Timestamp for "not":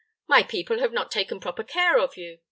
0.91-1.11